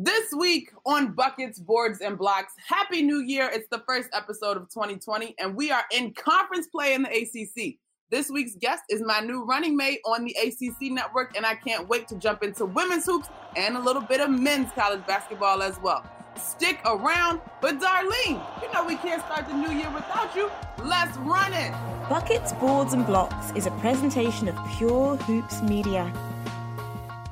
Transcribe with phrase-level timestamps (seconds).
[0.00, 3.50] This week on Buckets, Boards, and Blocks, Happy New Year.
[3.52, 7.78] It's the first episode of 2020, and we are in conference play in the ACC.
[8.08, 11.88] This week's guest is my new running mate on the ACC network, and I can't
[11.88, 15.80] wait to jump into women's hoops and a little bit of men's college basketball as
[15.80, 16.08] well.
[16.36, 20.48] Stick around, but Darlene, you know we can't start the new year without you.
[20.84, 21.72] Let's run it.
[22.08, 26.12] Buckets, Boards, and Blocks is a presentation of Pure Hoops Media.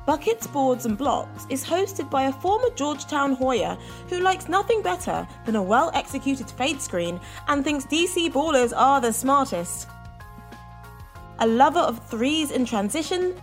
[0.07, 5.27] Buckets, Boards and Blocks is hosted by a former Georgetown Hoya who likes nothing better
[5.45, 9.89] than a well executed fade screen and thinks DC ballers are the smartest.
[11.39, 13.35] A lover of threes in transition,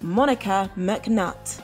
[0.00, 1.60] Monica McNutt.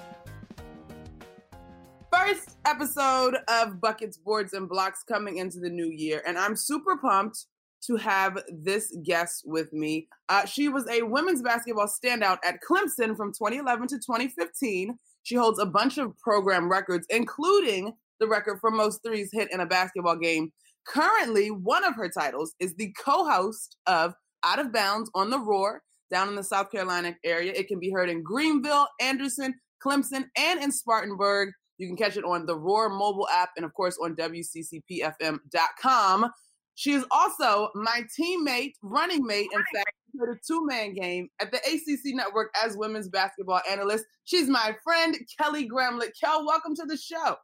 [2.12, 6.98] First episode of Buckets, Boards, and Blocks coming into the new year, and I'm super
[6.98, 7.47] pumped
[7.87, 10.09] to have this guest with me.
[10.29, 14.99] Uh, she was a women's basketball standout at Clemson from 2011 to 2015.
[15.23, 19.61] She holds a bunch of program records, including the record for most threes hit in
[19.61, 20.53] a basketball game.
[20.87, 25.39] Currently, one of her titles is the co host of Out of Bounds on the
[25.39, 27.53] Roar down in the South Carolina area.
[27.55, 29.55] It can be heard in Greenville, Anderson,
[29.85, 31.51] Clemson, and in Spartanburg.
[31.79, 36.31] You can catch it on the Roar mobile app and, of course, on WCCPFM.com.
[36.75, 41.50] She is also my teammate, running mate, in fact, for the two man game at
[41.53, 44.05] the ACC Network as women's basketball analyst.
[44.25, 46.19] She's my friend, Kelly Gramlich.
[46.20, 47.36] Kel, welcome to the show.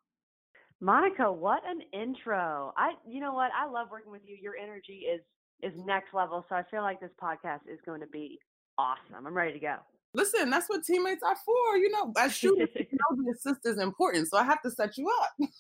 [0.81, 2.73] Monica, what an intro.
[2.77, 3.51] I you know what?
[3.57, 4.37] I love working with you.
[4.41, 5.21] Your energy is
[5.63, 6.45] is next level.
[6.49, 8.39] So I feel like this podcast is going to be
[8.79, 9.27] awesome.
[9.27, 9.77] I'm ready to go.
[10.13, 11.77] Listen, that's what teammates are for.
[11.77, 14.29] You know, as shooters, you know the assist is important.
[14.29, 15.49] So I have to set you up.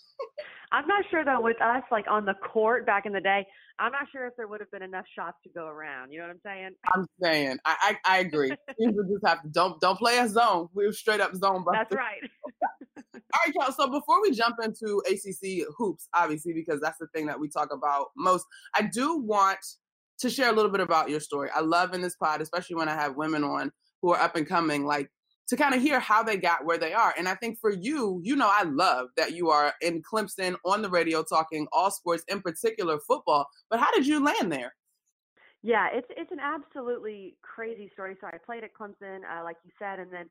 [0.72, 3.46] I'm not sure though with us like on the court back in the day.
[3.78, 6.12] I'm not sure if there would have been enough shots to go around.
[6.12, 6.70] You know what I'm saying?
[6.94, 8.50] I'm saying I I, I agree.
[8.78, 10.68] we just have to don't don't play a zone.
[10.74, 11.64] We're straight up zone.
[11.72, 12.20] That's right.
[13.14, 13.72] All right, y'all.
[13.72, 17.72] So before we jump into ACC hoops, obviously because that's the thing that we talk
[17.72, 18.44] about most,
[18.74, 19.58] I do want
[20.18, 21.48] to share a little bit about your story.
[21.54, 23.72] I love in this pod, especially when I have women on
[24.02, 25.08] who are up and coming, like
[25.48, 27.12] to kind of hear how they got where they are.
[27.18, 30.80] And I think for you, you know, I love that you are in Clemson on
[30.80, 33.46] the radio talking all sports, in particular football.
[33.68, 34.74] But how did you land there?
[35.62, 38.16] Yeah, it's it's an absolutely crazy story.
[38.20, 40.26] So I played at Clemson, uh, like you said, and then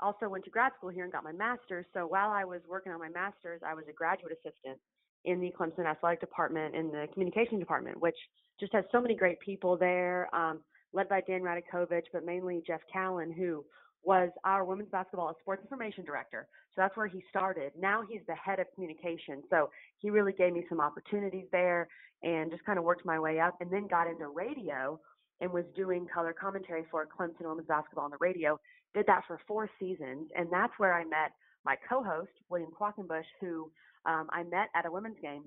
[0.00, 1.86] also went to grad school here and got my master's.
[1.94, 4.78] So while I was working on my master's, I was a graduate assistant
[5.24, 8.16] in the Clemson athletic department in the communication department, which
[8.58, 10.60] just has so many great people there, um,
[10.92, 13.64] led by Dan Radakovich, but mainly Jeff Kallin, who
[14.04, 16.48] was our women's basketball sports information director.
[16.74, 17.72] So that's where he started.
[17.78, 19.42] Now he's the head of communication.
[19.48, 21.88] So he really gave me some opportunities there
[22.22, 24.98] and just kind of worked my way up and then got into radio
[25.40, 28.58] and was doing color commentary for Clemson women's basketball on the radio.
[28.94, 30.28] Did that for four seasons.
[30.36, 31.32] And that's where I met
[31.64, 33.70] my co-host, William Quackenbush, who
[34.06, 35.44] um, I met at a women's game.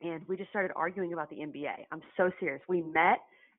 [0.00, 1.86] And we just started arguing about the NBA.
[1.90, 2.62] I'm so serious.
[2.68, 3.18] We met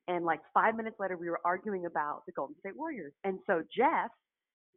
[0.09, 3.14] and like five minutes later, we were arguing about the Golden State Warriors.
[3.24, 4.09] And so Jeff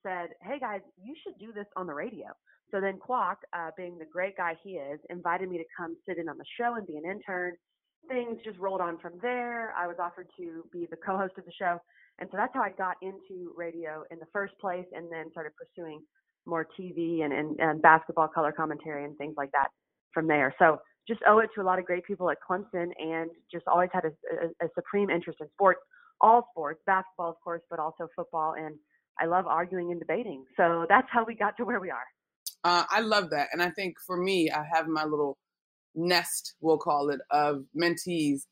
[0.03, 2.27] said, Hey guys, you should do this on the radio.
[2.71, 6.19] So then Quack, uh, being the great guy he is, invited me to come sit
[6.19, 7.55] in on the show and be an intern.
[8.09, 9.73] Things just rolled on from there.
[9.77, 11.79] I was offered to be the co host of the show.
[12.19, 15.53] And so that's how I got into radio in the first place and then started
[15.57, 16.01] pursuing
[16.45, 19.69] more TV and, and, and basketball color commentary and things like that
[20.13, 20.55] from there.
[20.59, 20.79] So
[21.09, 24.05] just owe it to a lot of great people at Clemson and just always had
[24.05, 25.81] a, a, a supreme interest in sports,
[26.21, 28.55] all sports, basketball, of course, but also football.
[28.57, 28.77] And
[29.21, 30.45] I love arguing and debating.
[30.57, 32.05] So that's how we got to where we are.
[32.65, 33.49] Uh, I love that.
[33.53, 35.37] And I think for me, I have my little
[35.95, 38.43] nest, we'll call it, of mentees.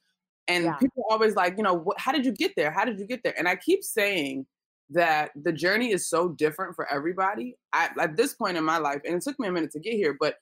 [0.49, 0.75] And yeah.
[0.75, 2.73] people are always like, you know, what, how did you get there?
[2.73, 3.35] How did you get there?
[3.39, 4.47] And I keep saying
[4.91, 7.55] that the journey is so different for everybody.
[7.73, 9.95] I, at this point in my life, and it took me a minute to get
[9.95, 10.35] here, but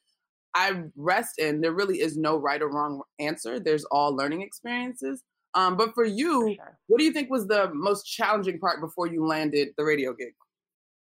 [0.58, 3.60] I rest in there really is no right or wrong answer.
[3.60, 5.22] There's all learning experiences.
[5.54, 6.78] Um, but for you, for sure.
[6.88, 10.34] what do you think was the most challenging part before you landed the radio gig?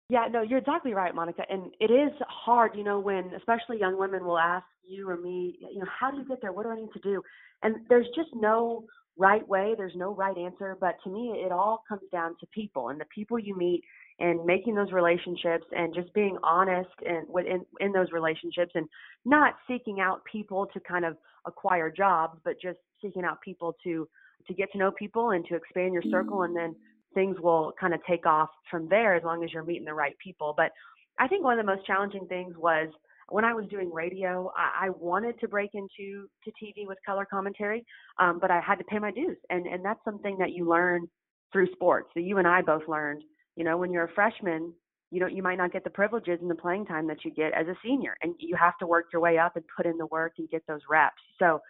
[0.10, 1.44] Yeah, no, you're exactly right, Monica.
[1.50, 5.58] And it is hard, you know, when especially young women will ask you or me,
[5.74, 6.52] you know, how do you get there?
[6.52, 7.24] What do I need to do?
[7.64, 8.86] And there's just no
[9.18, 10.78] right way, there's no right answer.
[10.80, 13.84] But to me, it all comes down to people and the people you meet
[14.20, 18.88] and making those relationships and just being honest and in, in those relationships and
[19.26, 24.08] not seeking out people to kind of acquire jobs, but just seeking out people to
[24.48, 27.16] to get to know people and to expand your circle, and then mm-hmm.
[27.16, 30.16] things will kind of take off from there as long as you're meeting the right
[30.24, 30.54] people.
[30.56, 30.72] But
[31.20, 32.90] I think one of the most challenging things was
[33.30, 37.26] when I was doing radio, I, I wanted to break into to TV with color
[37.26, 37.86] commentary,
[38.20, 41.08] um, but I had to pay my dues, and and that's something that you learn
[41.52, 43.24] through sports that you and I both learned.
[43.56, 44.74] You know, when you're a freshman,
[45.12, 47.54] you know you might not get the privileges and the playing time that you get
[47.54, 50.08] as a senior, and you have to work your way up and put in the
[50.08, 51.22] work and get those reps.
[51.40, 51.62] So,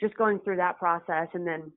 [0.00, 1.70] just going through that process, and then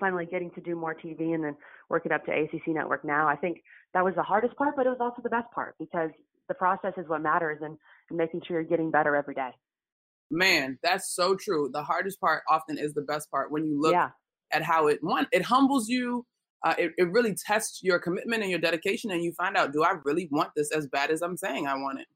[0.00, 1.56] finally getting to do more TV, and then
[1.90, 3.28] work it up to ACC Network now.
[3.28, 3.62] I think
[3.92, 6.10] that was the hardest part, but it was also the best part because
[6.48, 7.76] the process is what matters and,
[8.10, 9.50] and making sure you're getting better every day.
[10.30, 11.70] Man, that's so true.
[11.72, 14.10] The hardest part often is the best part when you look yeah.
[14.52, 16.26] at how it one it humbles you.
[16.64, 19.84] Uh, it, it really tests your commitment and your dedication, and you find out, do
[19.84, 22.06] I really want this as bad as I'm saying I want it?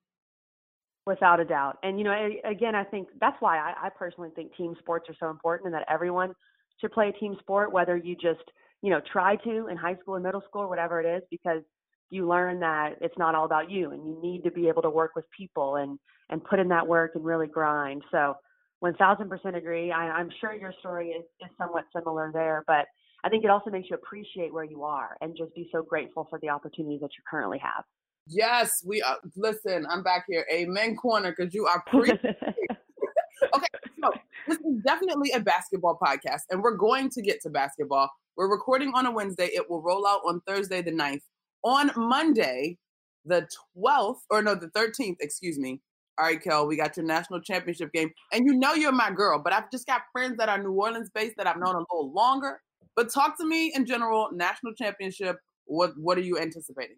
[1.05, 1.77] Without a doubt.
[1.83, 5.17] And, you know, again, I think that's why I, I personally think team sports are
[5.21, 6.33] so important and that everyone
[6.81, 8.45] should play a team sport, whether you just,
[8.81, 11.63] you know, try to in high school and middle school or whatever it is, because
[12.11, 14.91] you learn that it's not all about you and you need to be able to
[14.91, 15.99] work with people and
[16.31, 18.03] and put in that work and really grind.
[18.11, 18.35] So
[18.83, 19.91] 1000% agree.
[19.91, 22.87] I, i'm sure your story is, is somewhat similar there but
[23.25, 26.27] i think it also makes you appreciate where you are and just be so grateful
[26.31, 27.85] for the opportunities that you currently have.
[28.27, 30.47] Yes we are listen i'm back here.
[30.53, 33.67] Amen corner because you are pre okay
[34.03, 34.11] so
[34.47, 38.09] this is definitely a basketball podcast and we're going to get to basketball.
[38.37, 39.47] We're recording on a wednesday.
[39.47, 41.23] It will roll out on thursday the 9th
[41.63, 42.77] on Monday,
[43.25, 43.47] the
[43.77, 45.81] 12th, or no, the 13th, excuse me.
[46.19, 48.11] All right, Kel, we got your national championship game.
[48.33, 51.11] And you know you're my girl, but I've just got friends that are New Orleans
[51.15, 52.61] based that I've known a little longer.
[52.97, 56.97] But talk to me in general, national championship, what what are you anticipating?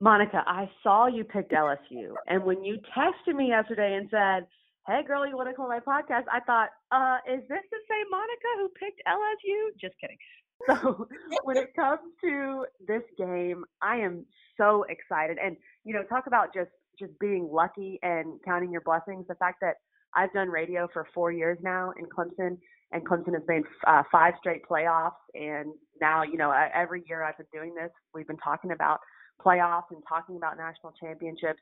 [0.00, 2.14] Monica, I saw you picked LSU.
[2.28, 4.46] And when you texted me yesterday and said,
[4.86, 6.24] Hey girl, you want to call my podcast?
[6.32, 9.76] I thought, uh, is this the same Monica who picked LSU?
[9.78, 10.16] Just kidding.
[10.66, 11.06] So
[11.44, 14.26] when it comes to this game, I am
[14.56, 15.38] so excited.
[15.42, 19.26] And you know, talk about just just being lucky and counting your blessings.
[19.28, 19.76] The fact that
[20.14, 22.58] I've done radio for four years now in Clemson,
[22.92, 25.12] and Clemson has made uh, five straight playoffs.
[25.34, 29.00] And now, you know, every year I've been doing this, we've been talking about
[29.44, 31.60] playoffs and talking about national championships.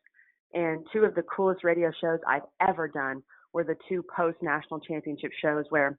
[0.55, 3.23] And two of the coolest radio shows I've ever done
[3.53, 5.99] were the two post national championship shows where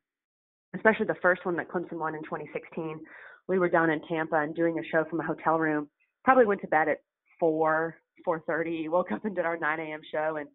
[0.78, 3.00] especially the first one that Clemson won in 2016.
[3.48, 5.90] We were down in Tampa and doing a show from a hotel room.
[6.24, 7.02] Probably went to bed at
[7.40, 7.96] four,
[8.26, 8.90] 4:30.
[8.90, 10.02] Woke up and did our 9 a.m.
[10.12, 10.48] show, and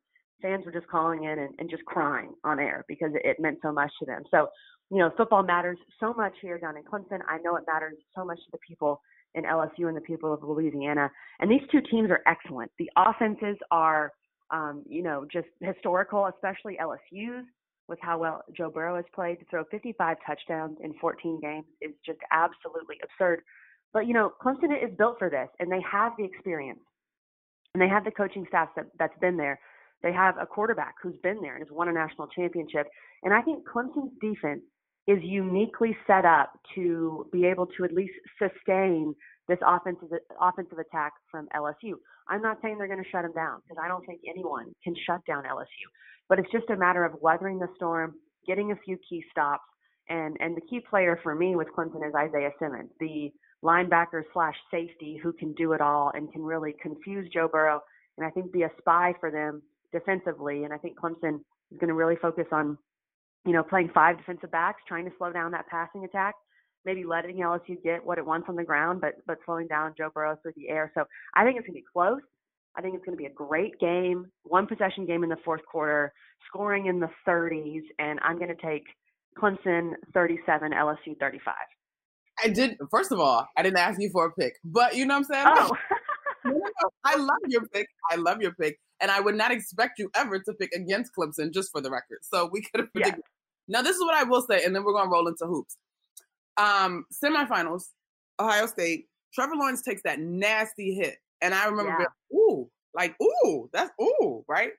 [0.43, 3.59] fans were just calling in and, and just crying on air because it, it meant
[3.63, 4.23] so much to them.
[4.31, 4.49] So,
[4.91, 7.21] you know, football matters so much here down in Clemson.
[7.29, 9.01] I know it matters so much to the people
[9.35, 11.11] in LSU and the people of Louisiana.
[11.41, 12.71] And these two teams are excellent.
[12.79, 14.13] The offenses are,
[14.51, 17.47] um, you know, just historical, especially LSU's
[17.93, 19.39] with how well Joe Burrow has played.
[19.41, 23.43] To throw 55 touchdowns in 14 games is just absolutely absurd.
[23.93, 26.81] But you know, Clemson is built for this, and they have the experience,
[27.75, 29.61] and they have the coaching staff that, that's been there.
[30.03, 32.89] They have a quarterback who's been there and has won a national championship.
[33.23, 34.63] And I think Clemson's defense
[35.07, 39.15] is uniquely set up to be able to at least sustain
[39.49, 40.09] this offensive
[40.41, 41.93] offensive attack from LSU.
[42.29, 44.95] I'm not saying they're going to shut them down because I don't think anyone can
[45.07, 45.87] shut down LSU.
[46.29, 48.15] But it's just a matter of weathering the storm,
[48.47, 49.65] getting a few key stops,
[50.09, 53.31] and and the key player for me with Clemson is Isaiah Simmons, the
[53.65, 57.81] linebacker slash safety who can do it all and can really confuse Joe Burrow
[58.19, 59.63] and I think be a spy for them
[59.93, 60.65] defensively.
[60.65, 62.77] And I think Clemson is going to really focus on,
[63.47, 66.35] you know, playing five defensive backs, trying to slow down that passing attack,
[66.85, 70.11] maybe letting LSU get what it wants on the ground, but but slowing down Joe
[70.13, 70.91] Burrow through the air.
[70.95, 72.21] So I think it's going to be close.
[72.77, 75.61] I think it's going to be a great game, one possession game in the fourth
[75.71, 76.13] quarter,
[76.49, 78.85] scoring in the 30s, and I'm going to take
[79.39, 81.55] Clemson 37, LSU 35.
[82.43, 82.77] I did.
[82.91, 85.45] First of all, I didn't ask you for a pick, but you know what I'm
[85.45, 85.47] saying.
[85.49, 85.77] Oh.
[86.45, 86.91] no, no, no.
[87.05, 87.87] I love your pick.
[88.11, 91.53] I love your pick, and I would not expect you ever to pick against Clemson,
[91.53, 92.19] just for the record.
[92.23, 92.89] So we could have.
[92.95, 93.15] Yeah.
[93.69, 95.77] Now this is what I will say, and then we're going to roll into hoops.
[96.57, 97.85] Um, semifinals,
[98.41, 99.07] Ohio State.
[99.35, 102.07] Trevor Lawrence takes that nasty hit and I remember, yeah.
[102.31, 104.71] being, ooh, like, ooh, that's ooh, right?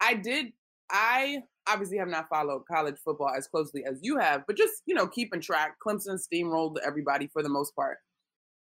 [0.00, 0.52] I did,
[0.90, 4.94] I obviously have not followed college football as closely as you have, but just, you
[4.94, 5.74] know, keeping track.
[5.84, 7.96] Clemson steamrolled everybody for the most part.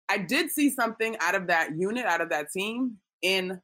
[0.08, 3.60] I did see something out of that unit, out of that team in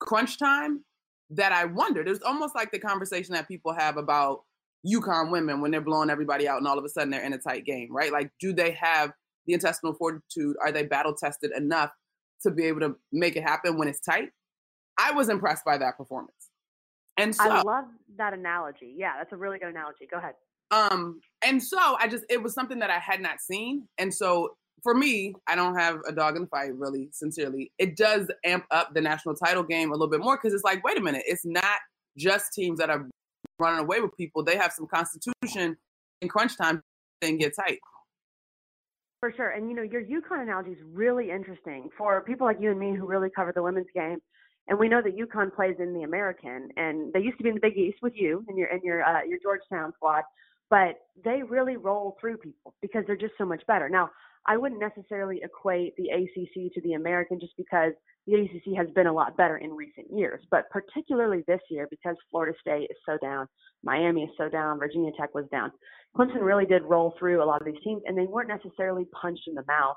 [0.00, 0.84] crunch time
[1.30, 2.08] that I wondered.
[2.08, 4.40] It was almost like the conversation that people have about
[4.86, 7.38] UConn women when they're blowing everybody out and all of a sudden they're in a
[7.38, 8.12] tight game, right?
[8.12, 9.12] Like, do they have
[9.46, 10.56] the intestinal fortitude?
[10.62, 11.90] Are they battle tested enough
[12.42, 14.30] to be able to make it happen when it's tight.
[14.98, 16.50] I was impressed by that performance.
[17.16, 17.84] And so I love
[18.16, 18.94] that analogy.
[18.96, 20.06] Yeah, that's a really good analogy.
[20.10, 20.34] Go ahead.
[20.70, 23.88] Um, and so I just it was something that I had not seen.
[23.98, 24.50] And so
[24.82, 27.72] for me, I don't have a dog in the fight, really, sincerely.
[27.78, 30.84] It does amp up the national title game a little bit more because it's like,
[30.84, 31.78] wait a minute, it's not
[32.16, 33.08] just teams that are
[33.58, 34.42] running away with people.
[34.42, 35.76] They have some constitution
[36.20, 36.82] in crunch time
[37.22, 37.78] and get tight.
[39.20, 39.50] For sure.
[39.50, 42.94] And you know, your UConn analogy is really interesting for people like you and me
[42.94, 44.18] who really cover the women's game.
[44.68, 47.54] And we know that UConn plays in the American, and they used to be in
[47.54, 50.24] the Big East with you and your and your uh, your Georgetown squad,
[50.68, 53.88] but they really roll through people because they're just so much better.
[53.88, 54.10] Now,
[54.46, 57.92] I wouldn't necessarily equate the ACC to the American just because
[58.26, 62.16] the ACC has been a lot better in recent years, but particularly this year because
[62.30, 63.46] Florida State is so down,
[63.82, 65.72] Miami is so down, Virginia Tech was down.
[66.16, 69.46] Clemson really did roll through a lot of these teams, and they weren't necessarily punched
[69.46, 69.96] in the mouth.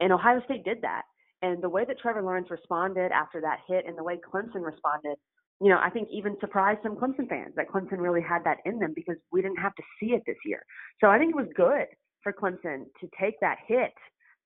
[0.00, 1.02] And Ohio State did that.
[1.42, 5.16] And the way that Trevor Lawrence responded after that hit and the way Clemson responded,
[5.60, 8.78] you know, I think even surprised some Clemson fans that Clemson really had that in
[8.78, 10.62] them because we didn't have to see it this year.
[11.00, 11.86] So I think it was good
[12.28, 13.92] for Clemson to take that hit,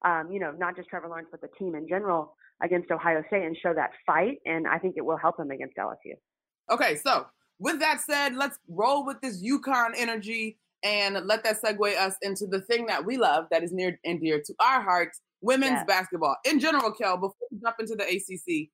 [0.05, 3.45] um, you know, not just Trevor Lawrence, but the team in general against Ohio State
[3.45, 4.39] and show that fight.
[4.47, 6.15] And I think it will help them against LSU.
[6.71, 7.27] Okay, so
[7.59, 12.47] with that said, let's roll with this UConn energy and let that segue us into
[12.47, 15.85] the thing that we love that is near and dear to our hearts women's yes.
[15.87, 18.69] basketball in general, Kel, before we jump into the ACC.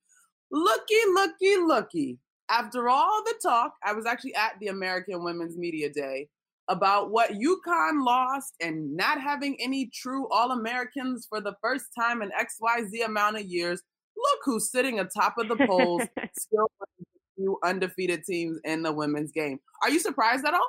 [0.51, 2.19] Looky, looky, looky.
[2.51, 6.29] After all the talk, I was actually at the American Women's Media Day
[6.69, 12.23] about what UConn lost and not having any true All Americans for the first time
[12.23, 13.83] in XYZ amount of years.
[14.17, 16.03] Look who's sitting atop of the polls,
[16.39, 16.69] still
[17.37, 19.59] few undefeated teams in the women's game.
[19.83, 20.69] Are you surprised at all?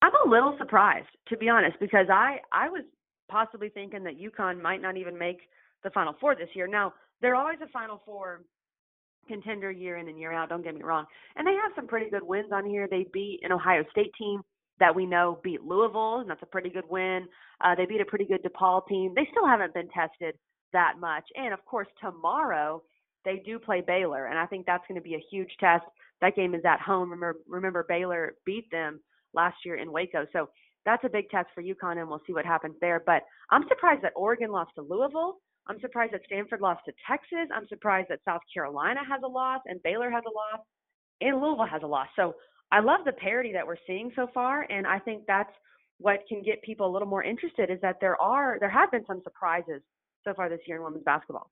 [0.00, 2.82] I'm a little surprised, to be honest, because I I was
[3.28, 5.38] possibly thinking that UConn might not even make
[5.84, 6.66] the Final Four this year.
[6.66, 8.42] Now they're always a Final Four
[9.28, 10.48] contender year in and year out.
[10.48, 12.88] Don't get me wrong, and they have some pretty good wins on here.
[12.90, 14.42] They beat an Ohio State team
[14.82, 17.28] that we know beat Louisville, and that's a pretty good win.
[17.64, 19.12] Uh, they beat a pretty good DePaul team.
[19.14, 20.34] They still haven't been tested
[20.72, 22.82] that much, and of course tomorrow
[23.24, 25.84] they do play Baylor, and I think that's going to be a huge test.
[26.20, 27.10] That game is at home.
[27.10, 28.98] Remember, remember Baylor beat them
[29.34, 30.48] last year in Waco, so
[30.84, 33.00] that's a big test for UConn, and we'll see what happens there.
[33.06, 33.22] But
[33.52, 35.36] I'm surprised that Oregon lost to Louisville.
[35.68, 37.48] I'm surprised that Stanford lost to Texas.
[37.54, 40.66] I'm surprised that South Carolina has a loss and Baylor has a loss
[41.20, 42.08] and Louisville has a loss.
[42.16, 42.34] So
[42.72, 45.52] I love the parity that we're seeing so far, and I think that's
[45.98, 47.70] what can get people a little more interested.
[47.70, 49.82] Is that there are there have been some surprises
[50.24, 51.50] so far this year in women's basketball.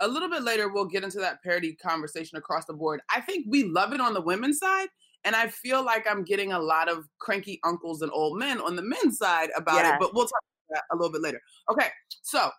[0.00, 3.00] A little bit later, we'll get into that parity conversation across the board.
[3.12, 4.88] I think we love it on the women's side,
[5.24, 8.76] and I feel like I'm getting a lot of cranky uncles and old men on
[8.76, 9.94] the men's side about yes.
[9.94, 9.96] it.
[9.98, 11.40] But we'll talk about that a little bit later.
[11.72, 11.88] Okay,
[12.22, 12.50] so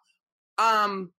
[0.57, 1.11] um,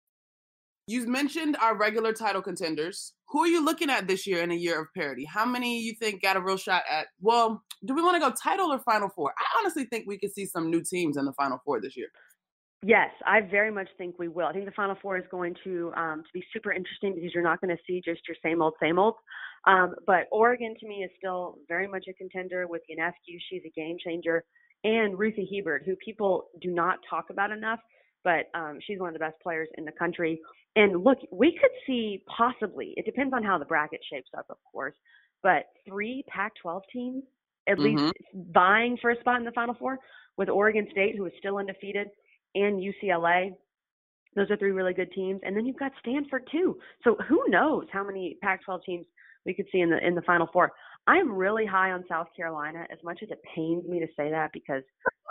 [0.91, 3.13] you mentioned our regular title contenders.
[3.29, 5.25] Who are you looking at this year in a year of parity?
[5.25, 7.07] How many you think got a real shot at?
[7.21, 9.33] Well, do we want to go title or Final Four?
[9.39, 12.09] I honestly think we could see some new teams in the Final Four this year.
[12.85, 14.47] Yes, I very much think we will.
[14.47, 17.45] I think the Final Four is going to um, to be super interesting because you're
[17.45, 19.15] not going to see just your same old, same old.
[19.69, 23.39] Um, but Oregon to me is still very much a contender with Ionescu.
[23.49, 24.45] She's a game changer,
[24.83, 27.79] and Ruthie Hebard, who people do not talk about enough
[28.25, 30.41] but um, she's one of the best players in the country.
[30.77, 34.57] And look, we could see possibly, it depends on how the bracket shapes up, of
[34.71, 34.95] course,
[35.43, 37.23] but three Pac 12 teams
[37.69, 37.97] at mm-hmm.
[37.97, 38.15] least
[38.53, 39.99] vying for a spot in the Final Four
[40.37, 42.09] with Oregon State, who is still undefeated,
[42.55, 43.53] and UCLA.
[44.37, 45.41] Those are three really good teams.
[45.45, 46.79] And then you've got Stanford, too.
[47.03, 49.07] So who knows how many Pac 12 teams
[49.45, 50.73] we could see in the in the Final Four.
[51.07, 54.51] I'm really high on South Carolina, as much as it pains me to say that
[54.53, 54.83] because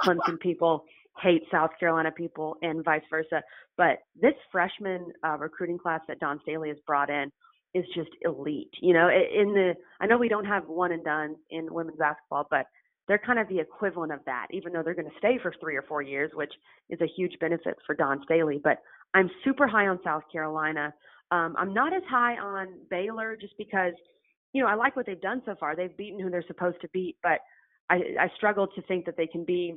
[0.03, 0.83] Clemson people
[1.21, 3.41] hate South Carolina people and vice versa.
[3.77, 7.31] But this freshman uh, recruiting class that Don Staley has brought in
[7.73, 8.73] is just elite.
[8.81, 12.47] You know, in the I know we don't have one and done in women's basketball,
[12.49, 12.65] but
[13.07, 15.75] they're kind of the equivalent of that, even though they're going to stay for three
[15.75, 16.53] or four years, which
[16.89, 18.61] is a huge benefit for Don Staley.
[18.63, 18.77] But
[19.15, 20.93] I'm super high on South Carolina.
[21.31, 23.93] Um, I'm not as high on Baylor just because,
[24.53, 25.75] you know, I like what they've done so far.
[25.75, 27.39] They've beaten who they're supposed to beat, but
[27.89, 29.75] I, I struggle to think that they can be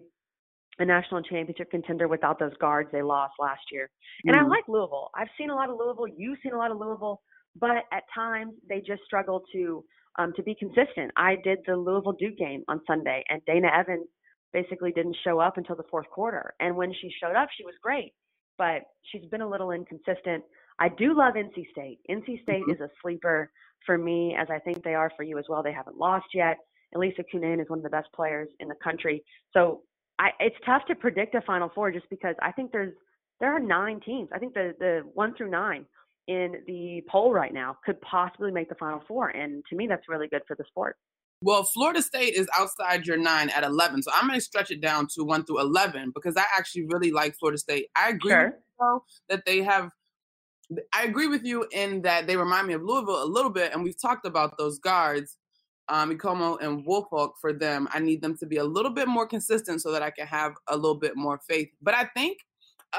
[0.78, 3.90] a national championship contender without those guards they lost last year.
[4.24, 4.46] And mm-hmm.
[4.46, 5.10] I like Louisville.
[5.14, 6.08] I've seen a lot of Louisville.
[6.16, 7.20] You've seen a lot of Louisville,
[7.58, 9.84] but at times they just struggle to
[10.18, 11.10] um, to be consistent.
[11.16, 14.06] I did the Louisville Duke game on Sunday, and Dana Evans
[14.52, 16.54] basically didn't show up until the fourth quarter.
[16.60, 18.12] And when she showed up, she was great,
[18.58, 20.44] but she's been a little inconsistent.
[20.78, 22.00] I do love NC State.
[22.10, 22.72] NC State mm-hmm.
[22.72, 23.50] is a sleeper
[23.86, 25.62] for me, as I think they are for you as well.
[25.62, 26.58] They haven't lost yet.
[26.94, 29.24] Elissa Cunane is one of the best players in the country.
[29.54, 29.80] So
[30.18, 32.94] I, it's tough to predict a Final Four just because I think there's
[33.40, 34.28] there are nine teams.
[34.32, 35.86] I think the the one through nine
[36.28, 39.28] in the poll right now could possibly make the Final Four.
[39.30, 40.96] And to me, that's really good for the sport.
[41.42, 44.04] Well, Florida State is outside your nine at 11.
[44.04, 47.10] So I'm going to stretch it down to one through 11 because I actually really
[47.10, 47.88] like Florida State.
[47.96, 48.58] I agree sure.
[48.78, 49.90] though, that they have,
[50.94, 53.72] I agree with you in that they remind me of Louisville a little bit.
[53.72, 55.36] And we've talked about those guards,
[55.88, 57.88] um, Ekhomu and Woolfolk for them.
[57.92, 60.54] I need them to be a little bit more consistent so that I can have
[60.68, 61.68] a little bit more faith.
[61.82, 62.38] But I think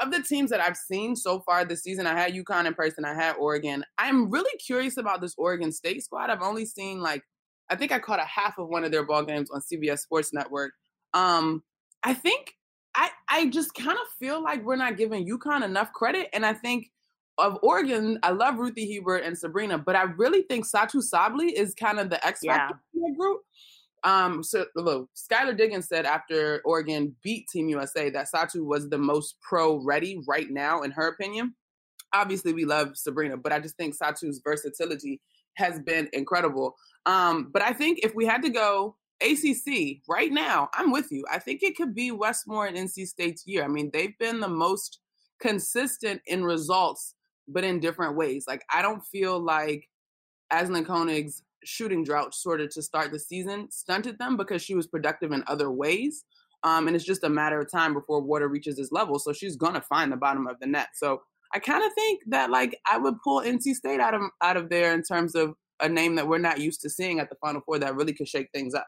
[0.00, 3.04] of the teams that I've seen so far this season, I had UConn in person,
[3.04, 3.84] I had Oregon.
[3.98, 6.30] I'm really curious about this Oregon State squad.
[6.30, 7.22] I've only seen like
[7.70, 10.32] I think I caught a half of one of their ball games on CBS Sports
[10.32, 10.72] Network.
[11.14, 11.62] Um,
[12.02, 12.52] I think
[12.94, 16.52] I I just kind of feel like we're not giving UConn enough credit, and I
[16.52, 16.90] think
[17.38, 21.74] of Oregon, I love Ruthie Hebard and Sabrina, but I really think Satu Sabally is
[21.74, 23.14] kind of the X factor yeah.
[23.16, 23.40] group.
[24.04, 28.98] Um, so look, Skylar Diggins said after Oregon beat Team USA that Satu was the
[28.98, 31.54] most pro ready right now, in her opinion.
[32.12, 35.20] Obviously, we love Sabrina, but I just think Satu's versatility
[35.56, 36.76] has been incredible.
[37.06, 41.24] Um, but I think if we had to go ACC right now, I'm with you.
[41.32, 43.64] I think it could be Wes Moore and NC State's year.
[43.64, 45.00] I mean, they've been the most
[45.40, 47.14] consistent in results,
[47.48, 48.44] but in different ways.
[48.46, 49.88] Like I don't feel like
[50.52, 54.86] Aislinn Konig's shooting drought sort of to start the season stunted them because she was
[54.86, 56.24] productive in other ways.
[56.62, 59.18] Um, and it's just a matter of time before water reaches this level.
[59.18, 60.88] So she's gonna find the bottom of the net.
[60.94, 61.22] So
[61.52, 64.70] I kind of think that like I would pull NC State out of out of
[64.70, 67.60] there in terms of a name that we're not used to seeing at the Final
[67.60, 68.86] Four that really could shake things up.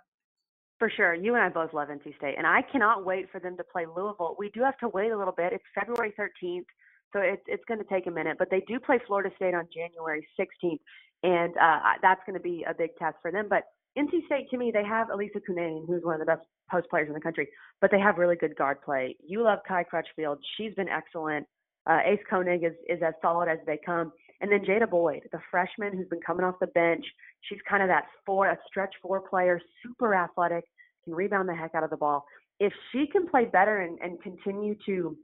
[0.78, 1.14] For sure.
[1.14, 3.86] You and I both love NC State, and I cannot wait for them to play
[3.86, 4.36] Louisville.
[4.38, 5.52] We do have to wait a little bit.
[5.52, 6.66] It's February 13th,
[7.12, 8.36] so it's it's going to take a minute.
[8.38, 10.80] But they do play Florida State on January 16th,
[11.22, 13.46] and uh, that's going to be a big test for them.
[13.48, 13.64] But
[13.98, 17.08] NC State, to me, they have Elissa Cunane, who's one of the best post players
[17.08, 17.48] in the country,
[17.80, 19.16] but they have really good guard play.
[19.26, 20.38] You love Kai Crutchfield.
[20.56, 21.46] She's been excellent.
[21.86, 24.12] Uh, Ace Konig is, is as solid as they come.
[24.40, 27.04] And then Jada Boyd, the freshman who's been coming off the bench.
[27.42, 30.64] She's kind of that four, a stretch four player, super athletic,
[31.04, 32.24] can rebound the heck out of the ball.
[32.60, 35.16] If she can play better and, and continue to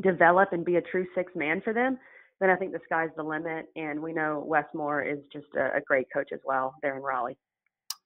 [0.00, 1.98] develop and be a true six man for them,
[2.40, 3.66] then I think the sky's the limit.
[3.76, 7.02] And we know Wes Moore is just a, a great coach as well there in
[7.02, 7.36] Raleigh.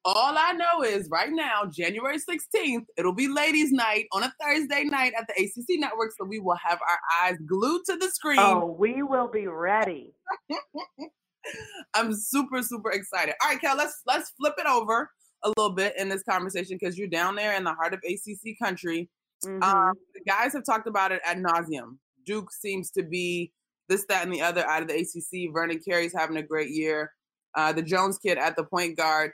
[0.05, 4.85] All I know is right now, January 16th, it'll be ladies' night on a Thursday
[4.85, 6.11] night at the ACC network.
[6.17, 8.39] So we will have our eyes glued to the screen.
[8.39, 10.13] Oh, we will be ready.
[11.93, 13.35] I'm super, super excited.
[13.41, 15.09] All right, Kel, let's let's flip it over
[15.43, 18.57] a little bit in this conversation because you're down there in the heart of ACC
[18.61, 19.09] country.
[19.45, 19.63] Mm-hmm.
[19.63, 21.97] Um, the guys have talked about it ad nauseum.
[22.25, 23.51] Duke seems to be
[23.87, 25.51] this, that, and the other out of the ACC.
[25.53, 27.11] Vernon Carey's having a great year.
[27.55, 29.31] Uh, the Jones kid at the point guard.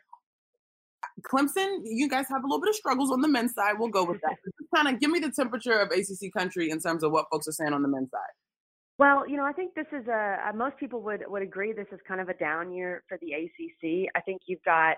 [1.21, 3.75] Clemson, you guys have a little bit of struggles on the men's side.
[3.77, 4.35] We'll go with that.
[4.75, 7.51] kind of give me the temperature of ACC country in terms of what folks are
[7.51, 8.21] saying on the men's side.
[8.97, 11.87] Well, you know, I think this is a, a most people would would agree this
[11.91, 14.09] is kind of a down year for the ACC.
[14.15, 14.97] I think you've got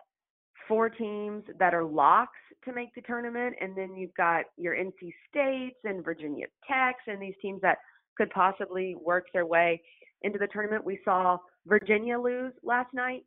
[0.68, 5.14] four teams that are locks to make the tournament, and then you've got your NC
[5.30, 7.78] States and Virginia Techs and these teams that
[8.18, 9.82] could possibly work their way
[10.24, 10.84] into the tournament.
[10.84, 13.24] We saw Virginia lose last night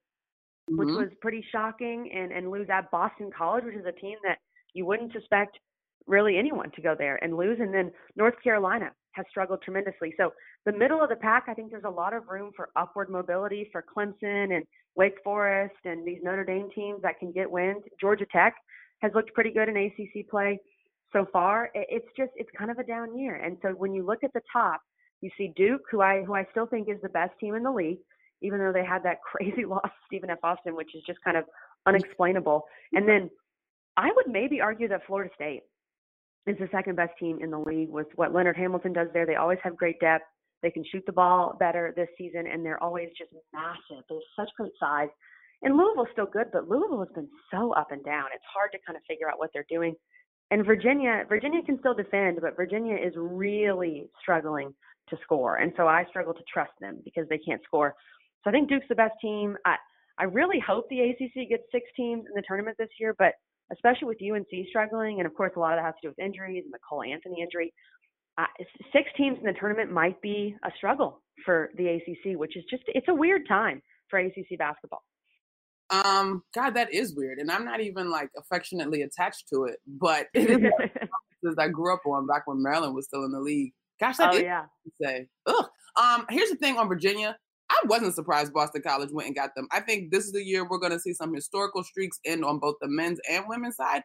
[0.71, 0.79] mm-hmm.
[0.79, 4.39] which was pretty shocking, and and lose at Boston College, which is a team that
[4.75, 5.59] you wouldn't suspect
[6.07, 7.59] really anyone to go there and lose.
[7.61, 10.15] And then North Carolina has struggled tremendously.
[10.17, 10.33] So
[10.65, 13.69] the middle of the pack, I think there's a lot of room for upward mobility
[13.71, 14.65] for Clemson and
[14.97, 17.83] Wake Forest and these Notre Dame teams that can get wins.
[18.01, 18.55] Georgia Tech
[19.01, 20.59] has looked pretty good in ACC play
[21.13, 21.71] so far.
[21.75, 23.37] It's just it's kind of a down year.
[23.37, 24.81] And so when you look at the top,
[25.21, 27.73] you see Duke, who I who I still think is the best team in the
[27.73, 27.99] league
[28.43, 30.39] even though they had that crazy loss to Stephen F.
[30.43, 31.45] Austin, which is just kind of
[31.87, 32.65] unexplainable.
[32.93, 33.31] And then
[33.97, 35.63] I would maybe argue that Florida State
[36.47, 39.27] is the second best team in the league with what Leonard Hamilton does there.
[39.27, 40.25] They always have great depth.
[40.63, 44.05] They can shoot the ball better this season, and they're always just massive.
[44.09, 45.09] They have such great size.
[45.63, 48.27] And Louisville's still good, but Louisville has been so up and down.
[48.35, 49.95] It's hard to kind of figure out what they're doing.
[50.51, 54.75] And Virginia, Virginia can still defend, but Virginia is really struggling
[55.11, 55.57] to score.
[55.57, 57.95] And so I struggle to trust them because they can't score.
[58.43, 59.57] So I think Duke's the best team.
[59.67, 59.77] I
[60.19, 63.33] I really hope the ACC gets six teams in the tournament this year, but
[63.73, 66.19] especially with UNC struggling, and of course a lot of that has to do with
[66.19, 67.73] injuries and the Cole Anthony injury.
[68.37, 68.45] Uh,
[68.93, 72.83] six teams in the tournament might be a struggle for the ACC, which is just
[72.89, 75.03] it's a weird time for ACC basketball.
[75.91, 80.29] Um, God, that is weird, and I'm not even like affectionately attached to it, but
[80.35, 80.51] it
[81.43, 83.73] is I grew up on back when Maryland was still in the league.
[83.99, 84.65] Gosh, that oh, is yeah.
[85.03, 85.27] say.
[85.47, 85.67] Ugh.
[86.01, 87.37] Um, here's the thing on Virginia.
[87.71, 89.69] I wasn't surprised Boston College went and got them.
[89.71, 92.59] I think this is the year we're going to see some historical streaks end on
[92.59, 94.03] both the men's and women's side.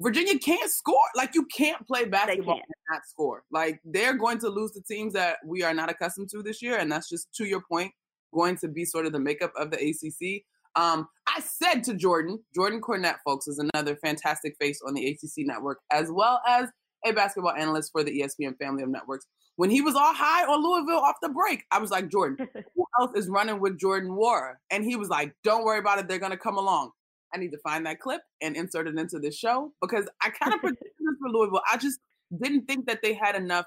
[0.00, 0.96] Virginia can't score.
[1.16, 2.64] Like you can't play basketball can't.
[2.66, 3.44] and not score.
[3.50, 6.78] Like they're going to lose the teams that we are not accustomed to this year,
[6.78, 7.92] and that's just to your point.
[8.34, 10.44] going to be sort of the makeup of the ACC.
[10.74, 15.46] Um, I said to Jordan, Jordan Cornette, folks, is another fantastic face on the ACC
[15.46, 16.68] network, as well as
[17.04, 19.26] a basketball analyst for the ESPN family of networks.
[19.56, 22.86] When he was all high on Louisville off the break, I was like, Jordan, who
[22.98, 24.54] else is running with Jordan Nwora?
[24.70, 26.08] And he was like, don't worry about it.
[26.08, 26.90] They're going to come along.
[27.34, 30.54] I need to find that clip and insert it into the show because I kind
[30.54, 31.62] of predicted this for Louisville.
[31.70, 31.98] I just
[32.40, 33.66] didn't think that they had enough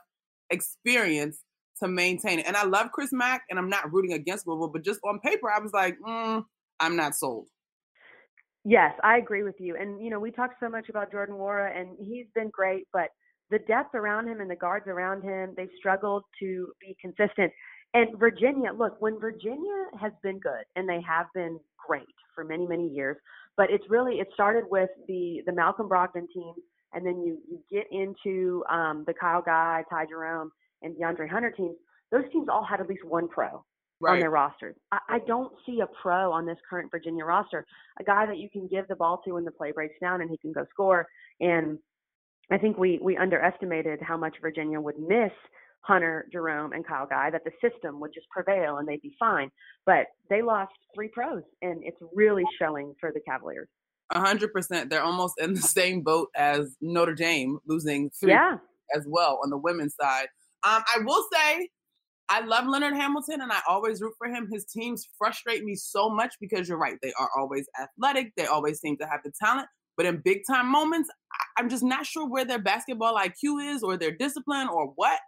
[0.49, 1.39] experience
[1.81, 2.47] to maintain it.
[2.47, 5.49] And I love Chris Mack, and I'm not rooting against Louisville, but just on paper,
[5.51, 6.43] I was like, mm,
[6.79, 7.47] I'm not sold.
[8.63, 9.75] Yes, I agree with you.
[9.79, 13.09] And you know, we talked so much about Jordan Nwora, and he's been great, but
[13.51, 17.51] the depth around him and the guards around him, they struggled to be consistent.
[17.93, 22.65] And Virginia, look, when Virginia has been good, and they have been great for many,
[22.65, 23.17] many years,
[23.55, 26.53] but it's really it started with the the Malcolm Brogdon team,
[26.93, 31.51] and then you you get into um, the Kyle Guy, Ty Jerome, and DeAndre Hunter
[31.51, 31.75] teams.
[32.11, 33.63] Those teams all had at least one pro
[34.01, 34.13] right.
[34.13, 34.75] on their rosters.
[34.91, 37.65] I, I don't see a pro on this current Virginia roster,
[37.99, 40.29] a guy that you can give the ball to when the play breaks down and
[40.29, 41.07] he can go score.
[41.39, 41.77] And
[42.51, 45.31] I think we we underestimated how much Virginia would miss
[45.81, 49.49] Hunter, Jerome, and Kyle Guy, that the system would just prevail and they'd be fine.
[49.85, 53.69] But they lost three pros, and it's really showing for the Cavaliers.
[54.11, 54.89] A hundred percent.
[54.89, 58.57] They're almost in the same boat as Notre Dame, losing three yeah.
[58.95, 60.27] as well on the women's side.
[60.63, 61.69] Um, I will say,
[62.29, 64.47] I love Leonard Hamilton, and I always root for him.
[64.51, 68.33] His teams frustrate me so much because you're right; they are always athletic.
[68.35, 71.09] They always seem to have the talent, but in big time moments,
[71.57, 75.19] I'm just not sure where their basketball IQ is, or their discipline, or what.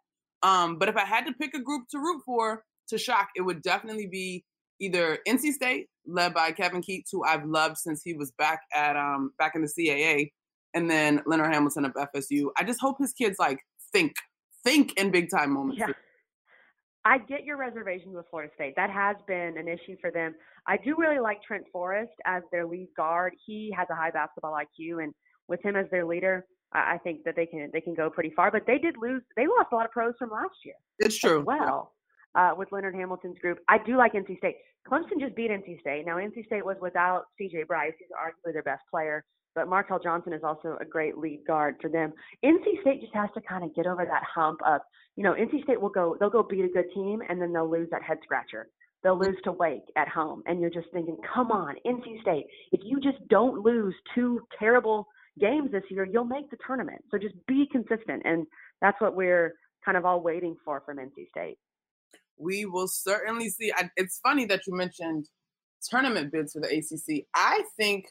[0.43, 3.41] Um, but if I had to pick a group to root for to shock, it
[3.41, 4.43] would definitely be
[4.79, 8.95] either NC State, led by Kevin Keatts, who I've loved since he was back at
[8.95, 10.31] um back in the CAA,
[10.73, 12.47] and then Leonard Hamilton of FSU.
[12.57, 13.59] I just hope his kids like
[13.91, 14.15] think,
[14.63, 15.79] think in big time moments.
[15.79, 15.93] Yeah.
[17.07, 18.73] I get your reservations with Florida State.
[18.75, 20.35] That has been an issue for them.
[20.67, 23.33] I do really like Trent Forrest as their lead guard.
[23.45, 25.13] He has a high basketball IQ, and
[25.47, 28.51] with him as their leader, I think that they can they can go pretty far.
[28.51, 29.21] But they did lose.
[29.37, 30.75] They lost a lot of pros from last year.
[30.99, 31.43] It's true.
[31.47, 31.93] well,
[32.35, 34.57] uh, with Leonard Hamilton's group, I do like NC State.
[34.85, 36.05] Clemson just beat NC State.
[36.05, 37.63] Now NC State was without C.J.
[37.63, 37.93] Bryce.
[37.97, 39.23] who's arguably their best player.
[39.57, 42.13] But Markell Johnson is also a great lead guard for them.
[42.45, 44.81] NC State just has to kind of get over that hump of,
[45.15, 47.67] you know, NC State will go, they'll go beat a good team and then they'll
[47.67, 48.69] lose that head scratcher.
[49.03, 50.43] They'll lose to Wake at home.
[50.45, 55.07] And you're just thinking, come on, NC State, if you just don't lose two terrible
[55.39, 57.03] games this year, you'll make the tournament.
[57.09, 58.21] So just be consistent.
[58.25, 58.45] And
[58.79, 61.57] that's what we're kind of all waiting for from NC State.
[62.37, 63.73] We will certainly see.
[63.95, 65.25] It's funny that you mentioned
[65.81, 67.25] tournament bids for the ACC.
[67.33, 68.05] I think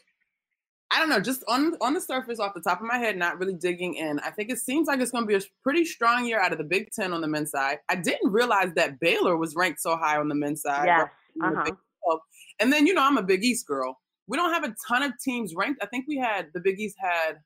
[0.89, 3.37] I don't know, just on on the surface, off the top of my head, not
[3.39, 4.19] really digging in.
[4.19, 6.57] I think it seems like it's going to be a pretty strong year out of
[6.57, 7.79] the Big Ten on the men's side.
[7.89, 10.85] I didn't realize that Baylor was ranked so high on the men's side.
[10.85, 11.09] Yes.
[11.43, 12.17] Uh-huh.
[12.59, 15.13] And then you know I'm a Big East girl, we don't have a ton of
[15.19, 15.83] teams ranked.
[15.83, 17.37] I think we had the Big East had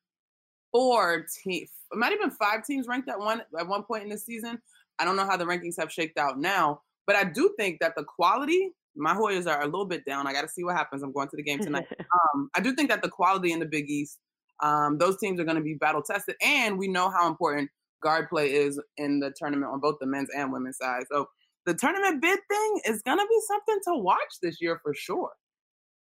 [0.72, 4.10] four teams, it might have been five teams ranked at one at one point in
[4.10, 4.62] the season.
[5.00, 7.96] I don't know how the rankings have shaked out now, but I do think that
[7.96, 8.72] the quality.
[8.96, 10.28] My Hoyas are a little bit down.
[10.28, 11.04] I got to see what happens.
[11.04, 11.88] I'm going to the game tonight.
[12.00, 14.20] um, I do think that the quality in the Big East,
[14.62, 17.70] um, those teams are going to be battle tested, and we know how important
[18.02, 21.04] guard play is in the tournament on both the men's and women's side.
[21.12, 21.28] So
[21.66, 25.32] the tournament bid thing is going to be something to watch this year for sure.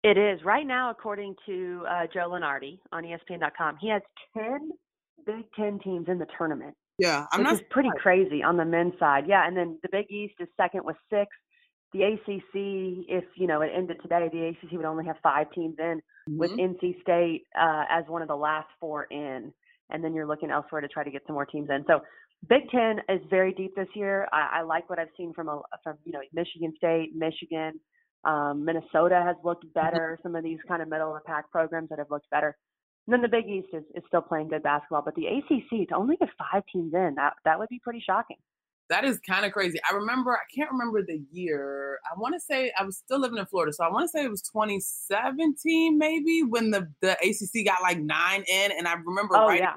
[0.04, 3.78] It is right now, according to uh, Joe Lunardi on ESPN.com.
[3.82, 4.02] He has
[4.36, 4.72] ten
[5.26, 6.74] Big Ten teams in the tournament.
[6.98, 7.54] Yeah, I'm which not.
[7.56, 9.26] Is pretty crazy on the men's side.
[9.28, 11.28] Yeah, and then the Big East is second with six.
[11.94, 15.76] The ACC, if you know it ended today, the ACC would only have five teams
[15.80, 16.38] in, mm-hmm.
[16.38, 19.52] with NC State uh, as one of the last four in,
[19.90, 21.84] and then you're looking elsewhere to try to get some more teams in.
[21.88, 22.02] So
[22.48, 24.28] Big Ten is very deep this year.
[24.32, 27.80] I, I like what I've seen from a, from you know Michigan State, Michigan.
[28.24, 29.80] Um, Minnesota has looked mm-hmm.
[29.80, 30.20] better.
[30.24, 32.56] Some of these kind of middle of the pack programs that have looked better.
[33.08, 35.96] And then the Big East is, is still playing good basketball, but the ACC to
[35.96, 38.38] only get five teams in that that would be pretty shocking.
[38.90, 39.80] That is kind of crazy.
[39.90, 42.00] I remember, I can't remember the year.
[42.12, 44.24] I want to say I was still living in Florida, so I want to say
[44.24, 49.38] it was 2017, maybe when the the ACC got like nine in, and I remember
[49.38, 49.68] oh, writing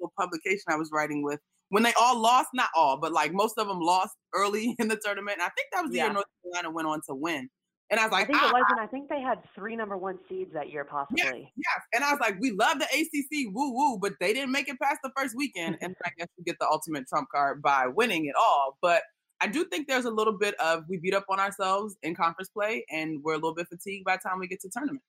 [0.00, 0.06] yeah.
[0.18, 1.40] publication I was writing with
[1.72, 4.96] when they all lost, not all, but like most of them lost early in the
[5.02, 5.38] tournament.
[5.38, 6.04] And I think that was the yeah.
[6.04, 7.48] year North Carolina went on to win.
[7.92, 8.80] And I was like, I think ah, it wasn't.
[8.80, 11.22] I think they had three number one seeds that year, possibly.
[11.22, 11.94] Yeah, yeah.
[11.94, 14.80] And I was like, we love the ACC, woo woo, but they didn't make it
[14.80, 15.76] past the first weekend.
[15.82, 18.78] and I guess you get the ultimate trump card by winning it all.
[18.80, 19.02] But
[19.42, 22.48] I do think there's a little bit of we beat up on ourselves in conference
[22.48, 25.02] play, and we're a little bit fatigued by the time we get to tournament.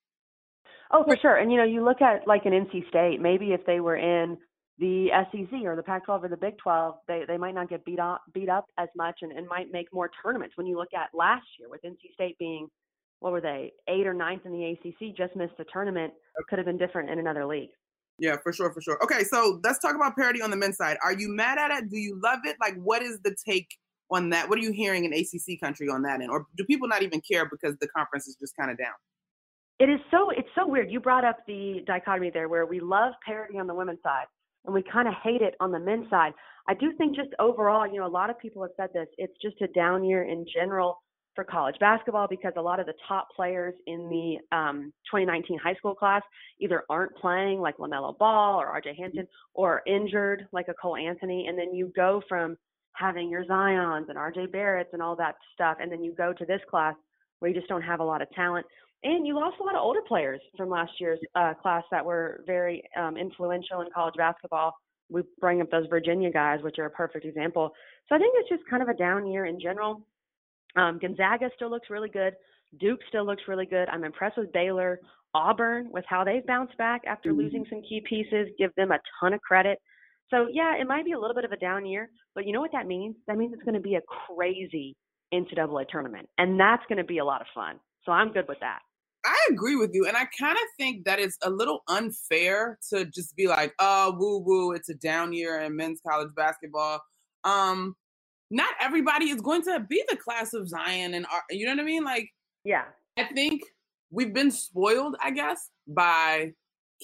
[0.91, 1.38] Oh, for sure.
[1.38, 3.22] And you know, you look at like an NC State.
[3.22, 4.38] Maybe if they were in
[4.80, 8.00] the SEC or the Pac-12 or the Big 12, they they might not get beat
[8.00, 10.58] up beat up as much and, and might make more tournaments.
[10.58, 12.68] When you look at last year with NC State being
[13.20, 16.14] what were they eight or ninth in the ACC, just missed the tournament,
[16.50, 17.70] could have been different in another league.
[18.20, 19.02] Yeah, for sure, for sure.
[19.04, 20.98] Okay, so let's talk about parity on the men's side.
[21.04, 21.90] Are you mad at it?
[21.90, 22.58] Do you love it?
[22.60, 23.68] Like, what is the take
[24.12, 24.50] on that?
[24.50, 27.22] What are you hearing in ACC country on that end, or do people not even
[27.22, 28.94] care because the conference is just kind of down?
[29.80, 30.92] It is so it's so weird.
[30.92, 34.26] You brought up the dichotomy there, where we love parity on the women's side
[34.65, 36.34] and we kind of hate it on the men's side.
[36.67, 39.08] I do think just overall, you know, a lot of people have said this.
[39.17, 41.02] It's just a down year in general
[41.36, 45.73] for college basketball because a lot of the top players in the um, 2019 high
[45.76, 46.21] school class
[46.60, 51.47] either aren't playing, like LaMelo Ball or RJ Hampton, or injured, like a Cole Anthony.
[51.47, 52.56] And then you go from
[52.93, 56.45] having your Zions and RJ Barretts and all that stuff, and then you go to
[56.45, 56.95] this class
[57.39, 58.65] where you just don't have a lot of talent.
[59.04, 62.42] And you lost a lot of older players from last year's uh, class that were
[62.46, 64.74] very um, influential in college basketball.
[65.10, 67.72] We bring up those Virginia guys, which are a perfect example.
[68.08, 70.02] So I think it's just kind of a down year in general.
[70.76, 72.34] Um, Gonzaga still looks really good.
[72.80, 73.89] Duke still looks really good.
[73.89, 75.00] I'm impressed with Baylor.
[75.36, 77.39] Auburn, with how they've bounced back after mm-hmm.
[77.39, 79.80] losing some key pieces, give them a ton of credit.
[80.30, 82.62] So, yeah, it might be a little bit of a down year, but you know
[82.62, 83.16] what that means?
[83.28, 84.96] That means it's going to be a crazy
[85.34, 87.80] NCAA tournament, and that's going to be a lot of fun.
[88.06, 88.80] So, I'm good with that.
[89.26, 90.06] I agree with you.
[90.06, 94.16] And I kind of think that it's a little unfair to just be like, oh,
[94.18, 97.02] woo woo, it's a down year in men's college basketball.
[97.44, 97.96] Um,
[98.52, 101.86] not everybody is going to be the class of Zion and you know what I
[101.86, 102.04] mean?
[102.04, 102.30] Like,
[102.64, 102.84] yeah,
[103.18, 103.64] I think
[104.12, 106.54] we've been spoiled, I guess, by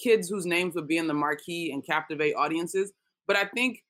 [0.02, 2.92] kids whose names would be in the marquee and captivate audiences.
[3.26, 3.82] But I think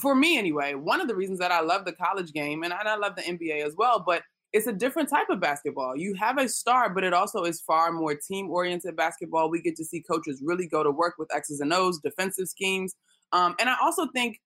[0.00, 2.96] for me anyway, one of the reasons that I love the college game and I
[2.96, 5.96] love the NBA as well, but it's a different type of basketball.
[5.96, 9.50] You have a star, but it also is far more team oriented basketball.
[9.50, 12.94] We get to see coaches really go to work with X's and O's, defensive schemes.
[13.32, 14.40] Um, and I also think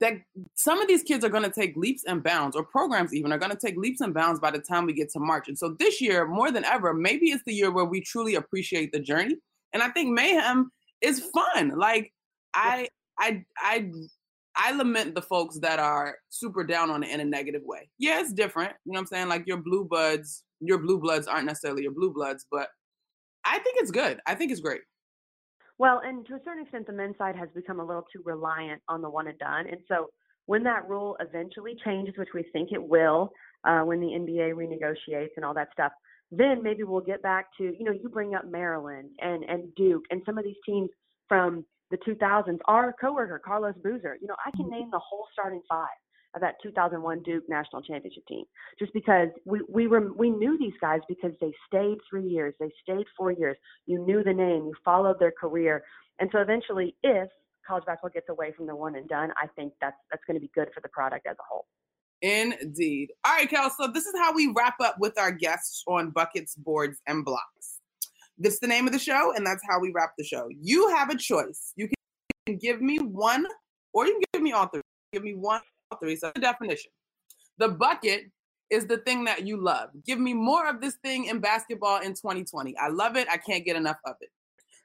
[0.00, 0.14] that
[0.54, 3.38] some of these kids are going to take leaps and bounds, or programs even are
[3.38, 5.46] going to take leaps and bounds by the time we get to March.
[5.46, 8.92] And so this year, more than ever, maybe it's the year where we truly appreciate
[8.92, 9.36] the journey.
[9.72, 11.78] And I think mayhem is fun.
[11.78, 12.12] Like
[12.54, 12.88] I,
[13.18, 13.90] I, I
[14.62, 17.88] I lament the folks that are super down on it in a negative way.
[17.98, 18.72] Yeah, it's different.
[18.84, 19.28] You know what I'm saying?
[19.28, 22.68] Like your blue buds, your blue bloods aren't necessarily your blue bloods, but
[23.42, 24.20] I think it's good.
[24.26, 24.82] I think it's great.
[25.78, 28.82] Well, and to a certain extent, the men's side has become a little too reliant
[28.86, 29.66] on the one and done.
[29.66, 30.10] And so
[30.44, 33.32] when that rule eventually changes, which we think it will,
[33.64, 35.92] uh, when the NBA renegotiates and all that stuff,
[36.30, 40.04] then maybe we'll get back to, you know, you bring up Maryland and, and Duke
[40.10, 40.90] and some of these teams
[41.28, 42.58] from the 2000s.
[42.66, 44.74] Our coworker, Carlos Boozer, you know, I can mm-hmm.
[44.74, 45.88] name the whole starting five
[46.34, 48.44] of that 2001 Duke national championship team,
[48.78, 52.70] just because we we were we knew these guys because they stayed three years, they
[52.82, 53.56] stayed four years.
[53.86, 55.82] You knew the name, you followed their career,
[56.20, 57.28] and so eventually, if
[57.66, 60.40] college basketball gets away from the one and done, I think that's that's going to
[60.40, 61.66] be good for the product as a whole.
[62.22, 63.12] Indeed.
[63.24, 63.70] All right, Kel.
[63.70, 67.79] So this is how we wrap up with our guests on buckets, boards, and blocks.
[68.40, 70.48] This is the name of the show, and that's how we wrap the show.
[70.58, 71.74] You have a choice.
[71.76, 71.90] You
[72.46, 73.46] can give me one,
[73.92, 74.80] or you can give me all three.
[75.12, 76.16] Give me one, all three.
[76.16, 76.90] So the definition.
[77.58, 78.30] The bucket
[78.70, 79.90] is the thing that you love.
[80.06, 82.74] Give me more of this thing in basketball in 2020.
[82.78, 83.28] I love it.
[83.30, 84.30] I can't get enough of it.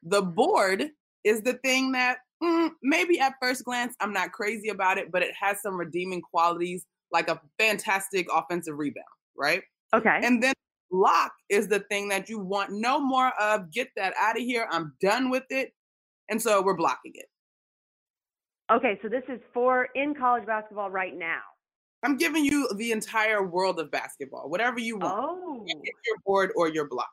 [0.04, 0.90] The board
[1.24, 5.22] is the thing that mm, maybe at first glance I'm not crazy about it, but
[5.22, 9.06] it has some redeeming qualities like a fantastic offensive rebound,
[9.38, 9.64] right?
[9.94, 10.20] Okay.
[10.22, 10.54] And then
[10.90, 13.72] block is the thing that you want no more of.
[13.72, 14.68] Get that out of here.
[14.72, 15.74] I'm done with it.
[16.30, 17.26] And so we're blocking it.
[18.72, 21.42] Okay, so this is for in college basketball right now.
[22.04, 25.14] I'm giving you the entire world of basketball, whatever you want.
[25.18, 25.66] Oh.
[25.68, 27.10] Your board or your block.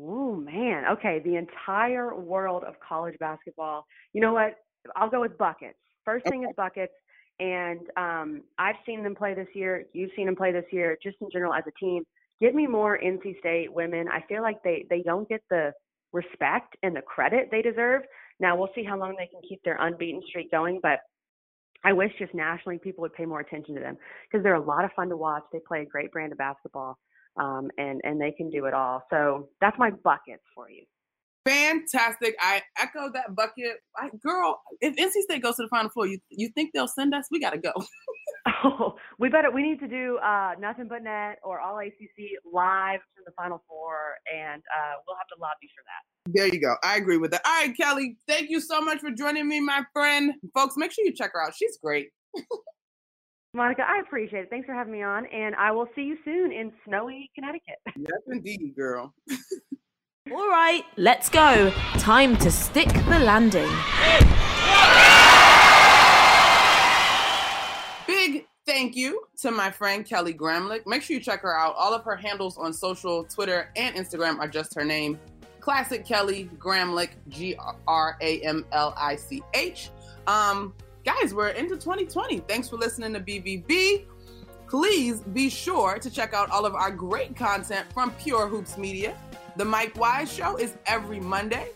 [0.00, 0.84] Oh, man.
[0.92, 3.84] Okay, the entire world of college basketball.
[4.12, 4.56] You know what?
[4.96, 5.78] I'll go with buckets.
[6.04, 6.50] First thing okay.
[6.50, 6.92] is buckets.
[7.38, 9.84] And um, I've seen them play this year.
[9.92, 12.04] You've seen them play this year, just in general as a team
[12.42, 14.08] give me more NC State women.
[14.08, 15.72] I feel like they they don't get the
[16.12, 18.02] respect and the credit they deserve.
[18.40, 20.98] Now we'll see how long they can keep their unbeaten streak going, but
[21.84, 23.96] I wish just nationally people would pay more attention to them
[24.30, 25.42] because they're a lot of fun to watch.
[25.52, 26.98] They play a great brand of basketball,
[27.36, 29.04] um, and and they can do it all.
[29.10, 30.84] So that's my buckets for you.
[31.44, 32.36] Fantastic.
[32.40, 33.78] I echo that bucket.
[33.96, 37.14] I, girl, if NC State goes to the Final Four, you you think they'll send
[37.14, 37.26] us?
[37.30, 37.72] We got to go.
[39.18, 39.50] we better.
[39.50, 43.62] We need to do uh, nothing but net or all ACC live to the Final
[43.68, 46.32] Four, and uh, we'll have to lobby for that.
[46.34, 46.76] There you go.
[46.82, 47.42] I agree with that.
[47.44, 48.16] All right, Kelly.
[48.28, 50.34] Thank you so much for joining me, my friend.
[50.54, 51.54] Folks, make sure you check her out.
[51.56, 52.10] She's great.
[53.54, 54.50] Monica, I appreciate it.
[54.50, 57.76] Thanks for having me on, and I will see you soon in snowy Connecticut.
[57.96, 59.14] Yes, indeed, girl.
[60.30, 61.70] All right, let's go.
[61.98, 63.68] Time to stick the landing.
[68.66, 70.86] Thank you to my friend Kelly Gramlich.
[70.86, 71.74] Make sure you check her out.
[71.76, 75.18] All of her handles on social, Twitter, and Instagram are just her name.
[75.60, 79.90] Classic Kelly Gramlich, G R A M L I C H.
[80.26, 82.38] Um, guys, we're into 2020.
[82.40, 84.06] Thanks for listening to BVB.
[84.68, 89.16] Please be sure to check out all of our great content from Pure Hoops Media.
[89.56, 91.68] The Mike Wise Show is every Monday.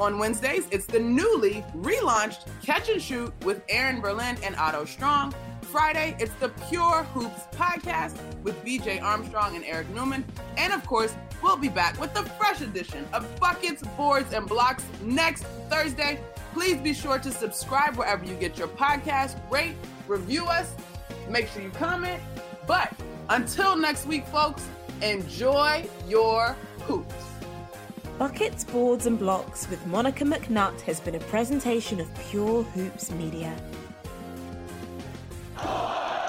[0.00, 5.34] On Wednesdays, it's the newly relaunched Catch and Shoot with Aaron Berlin and Otto Strong.
[5.70, 10.24] Friday, it's the Pure Hoops podcast with BJ Armstrong and Eric Newman.
[10.56, 14.82] And of course, we'll be back with the fresh edition of Buckets, Boards, and Blocks
[15.00, 16.18] next Thursday.
[16.54, 19.76] Please be sure to subscribe wherever you get your podcast, rate,
[20.08, 20.74] review us,
[21.28, 22.20] make sure you comment.
[22.66, 22.92] But
[23.28, 24.66] until next week, folks,
[25.02, 27.14] enjoy your hoops.
[28.18, 33.56] Buckets, Boards and Blocks with Monica McNutt has been a presentation of Pure Hoops Media.
[35.62, 36.19] Forward!